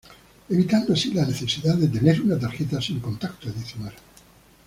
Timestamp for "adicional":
3.49-3.93